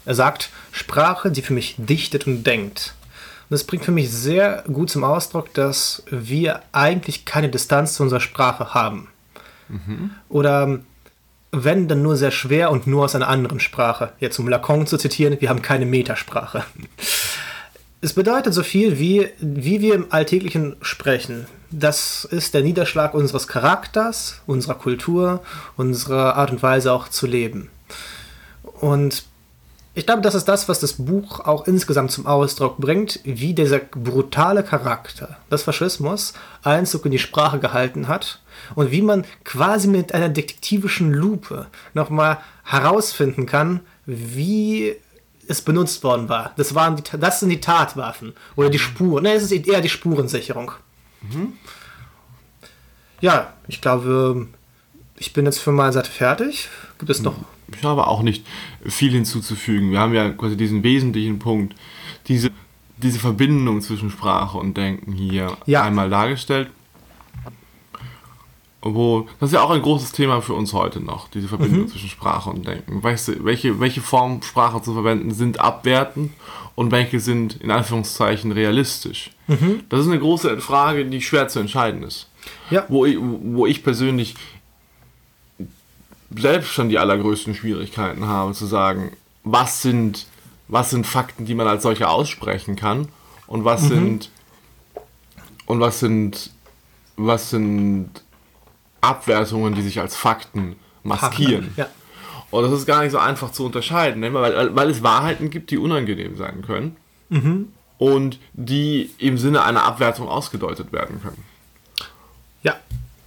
[0.05, 2.95] er sagt, Sprache, die für mich dichtet und denkt.
[3.49, 8.03] Und das bringt für mich sehr gut zum Ausdruck, dass wir eigentlich keine Distanz zu
[8.03, 9.07] unserer Sprache haben.
[10.29, 10.81] Oder
[11.53, 14.13] wenn, dann nur sehr schwer und nur aus einer anderen Sprache.
[14.19, 16.65] Jetzt um Lacan zu zitieren, wir haben keine Metasprache.
[18.01, 21.47] Es bedeutet so viel wie, wie wir im Alltäglichen sprechen.
[21.73, 25.43] Das ist der Niederschlag unseres Charakters, unserer Kultur,
[25.77, 27.71] unserer Art und Weise auch zu leben.
[28.81, 29.25] Und
[29.95, 33.81] ich glaube, das ist das, was das Buch auch insgesamt zum Ausdruck bringt, wie dieser
[33.81, 38.41] brutale Charakter des Faschismus Einzug in die Sprache gehalten hat
[38.77, 44.95] und wie man quasi mit einer detektivischen Lupe nochmal herausfinden kann, wie
[45.49, 46.53] es benutzt worden war.
[46.57, 49.23] Das, waren die, das sind die Tatwaffen oder die Spuren.
[49.25, 50.73] Ne, es ist eher die Spurensicherung.
[53.21, 54.47] Ja, ich glaube,
[55.17, 56.69] ich bin jetzt für meine Seite fertig.
[56.99, 57.35] Gibt es noch
[57.77, 58.47] Ich habe auch nicht
[58.87, 59.91] viel hinzuzufügen.
[59.91, 61.75] Wir haben ja quasi diesen wesentlichen Punkt,
[62.29, 62.51] diese,
[62.97, 65.83] diese Verbindung zwischen Sprache und Denken hier Ja.
[65.83, 66.71] einmal dargestellt.
[68.81, 72.09] Wo, das ist ja auch ein großes Thema für uns heute noch, diese Verbindung zwischen
[72.09, 73.03] Sprache und Denken.
[73.03, 76.33] Weißt welche, welche Form Sprache zu verwenden sind abwertend
[76.77, 79.31] und welche sind in Anführungszeichen realistisch?
[79.89, 82.29] Das ist eine große Frage, die schwer zu entscheiden ist.
[82.71, 82.85] Ja.
[82.89, 84.37] Wo ich, wo ich persönlich
[86.37, 89.11] selbst schon die allergrößten Schwierigkeiten habe, zu sagen,
[89.43, 90.27] was sind,
[90.69, 93.09] was sind Fakten, die man als solche aussprechen kann
[93.47, 94.31] und was sind
[95.67, 96.53] und was sind
[97.19, 98.11] was sind
[99.01, 101.73] Abwertungen, die sich als Fakten maskieren.
[101.77, 101.87] Ja.
[102.51, 104.33] Und das ist gar nicht so einfach zu unterscheiden, ne?
[104.33, 106.97] weil, weil es Wahrheiten gibt, die unangenehm sein können
[107.99, 111.45] und die im Sinne einer Abwertung ausgedeutet werden können.
[112.63, 112.77] Ja.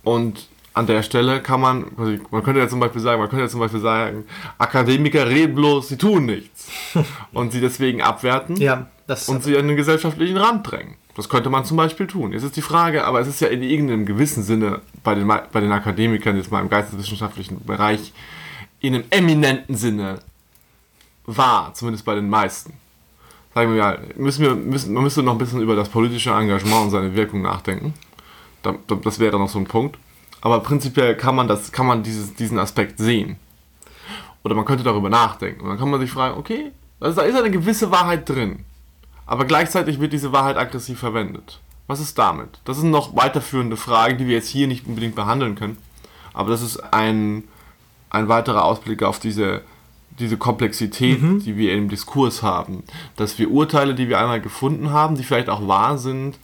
[0.04, 3.44] Und an der Stelle kann man, also man könnte ja zum Beispiel sagen, man könnte
[3.44, 4.26] ja zum Beispiel sagen,
[4.58, 6.70] Akademiker reden bloß, sie tun nichts.
[7.34, 8.88] und sie deswegen abwerten Ja,
[9.28, 10.96] und sie an den gesellschaftlichen Rand drängen.
[11.16, 12.32] Das könnte man zum Beispiel tun.
[12.32, 15.60] Jetzt ist die Frage, aber es ist ja in irgendeinem gewissen Sinne bei den, bei
[15.60, 18.14] den Akademikern jetzt mal im geisteswissenschaftlichen Bereich
[18.80, 20.20] in einem eminenten Sinne
[21.26, 22.74] wahr, zumindest bei den meisten.
[23.54, 26.86] Sagen wir mal, müssen wir, müssen, man müsste noch ein bisschen über das politische Engagement
[26.86, 27.94] und seine Wirkung nachdenken.
[28.64, 29.98] Das wäre noch so ein Punkt.
[30.40, 33.36] Aber prinzipiell kann man, das, kann man dieses, diesen Aspekt sehen.
[34.44, 35.62] Oder man könnte darüber nachdenken.
[35.62, 38.66] Und dann kann man sich fragen, okay, also da ist eine gewisse Wahrheit drin.
[39.32, 41.62] Aber gleichzeitig wird diese Wahrheit aggressiv verwendet.
[41.88, 42.60] Was ist damit?
[42.66, 45.78] Das sind noch weiterführende Fragen, die wir jetzt hier nicht unbedingt behandeln können.
[46.34, 47.46] Aber das ist ein,
[48.10, 49.62] ein weiterer Ausblick auf diese,
[50.20, 51.40] diese Komplexität, mhm.
[51.40, 52.84] die wir im Diskurs haben.
[53.16, 56.38] Dass wir Urteile, die wir einmal gefunden haben, die vielleicht auch wahr sind,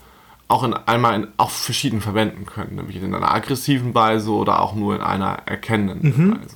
[0.47, 2.75] auch in einmal in, auch verschieden verwenden können.
[2.75, 6.31] Nämlich in einer aggressiven Weise oder auch nur in einer erkennenden mhm.
[6.39, 6.55] Weise.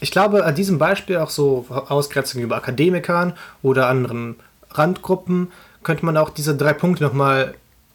[0.00, 4.36] Ich glaube, an diesem Beispiel auch so Ausgrenzung über Akademikern oder anderen
[4.70, 5.48] Randgruppen
[5.86, 7.54] könnte man auch diese drei Punkte nochmal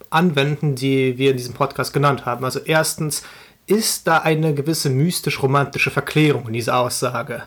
[0.10, 2.46] anwenden, die wir in diesem Podcast genannt haben.
[2.46, 3.24] Also erstens,
[3.68, 7.44] ist da eine gewisse mystisch-romantische Verklärung in dieser Aussage?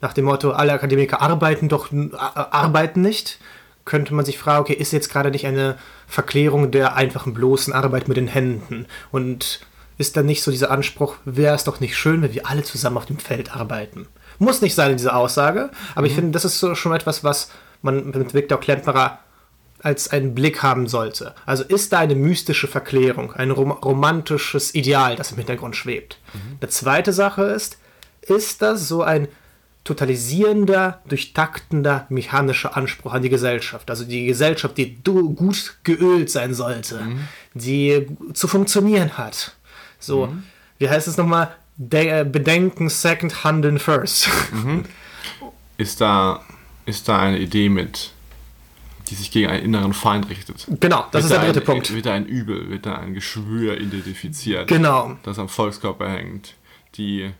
[0.00, 3.38] Nach dem Motto, alle Akademiker arbeiten doch äh, arbeiten nicht,
[3.84, 5.78] könnte man sich fragen, okay, ist jetzt gerade nicht eine
[6.08, 8.86] Verklärung der einfachen bloßen Arbeit mit den Händen?
[9.12, 9.60] Und
[9.96, 12.96] ist dann nicht so dieser Anspruch, wäre es doch nicht schön, wenn wir alle zusammen
[12.96, 14.08] auf dem Feld arbeiten?
[14.40, 16.06] Muss nicht sein in dieser Aussage, aber mhm.
[16.06, 19.20] ich finde, das ist so schon etwas, was man mit Viktor Klemperer
[19.84, 21.34] als einen Blick haben sollte.
[21.44, 26.18] Also ist da eine mystische Verklärung, ein rom romantisches Ideal, das im Hintergrund schwebt.
[26.32, 26.58] Mhm.
[26.60, 27.76] Eine zweite Sache ist,
[28.22, 29.28] ist das so ein
[29.84, 33.90] totalisierender, durchtaktender, mechanischer Anspruch an die Gesellschaft.
[33.90, 37.28] Also die Gesellschaft, die gut geölt sein sollte, mhm.
[37.52, 39.54] die zu funktionieren hat.
[39.98, 40.44] So, mhm.
[40.78, 41.54] wie heißt es nochmal?
[41.76, 44.28] De Bedenken second, handeln first.
[44.52, 44.84] Mhm.
[45.76, 46.40] Ist, da,
[46.86, 48.13] ist da eine Idee mit,
[49.08, 50.66] die sich gegen einen inneren Feind richtet?
[50.80, 51.94] Genau, das wird ist der dritte ein, Punkt.
[51.94, 55.16] Wird da ein Übel, wird da ein Geschwür identifiziert, genau.
[55.22, 56.54] das am Volkskörper hängt.
[56.96, 57.32] Die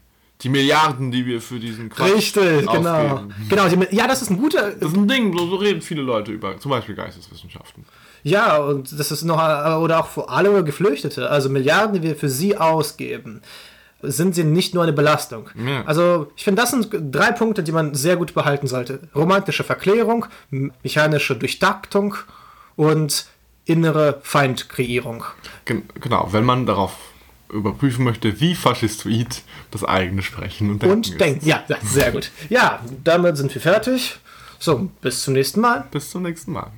[0.42, 3.22] die Milliarden, die wir für diesen Quatsch Richtig, genau.
[3.48, 4.72] genau die, ja, das ist ein guter.
[4.72, 7.86] Das ist ein Ding, so, so reden viele Leute über, zum Beispiel Geisteswissenschaften.
[8.24, 12.28] Ja, und das ist noch, oder auch für alle Geflüchtete, also Milliarden, die wir für
[12.28, 13.42] sie ausgeben,
[14.10, 15.50] sind sie nicht nur eine Belastung.
[15.54, 15.84] Ja.
[15.84, 19.00] Also ich finde, das sind drei Punkte, die man sehr gut behalten sollte.
[19.14, 20.26] Romantische Verklärung,
[20.82, 22.14] mechanische Durchtaktung
[22.76, 23.26] und
[23.64, 25.24] innere Feindkreierung.
[25.64, 26.92] Genau, wenn man darauf
[27.52, 31.46] überprüfen möchte, wie faschistoid das eigene Sprechen und Denken und Denken.
[31.46, 32.30] Ja, sehr gut.
[32.48, 34.18] Ja, damit sind wir fertig.
[34.58, 35.86] So, bis zum nächsten Mal.
[35.90, 36.70] Bis zum nächsten Mal.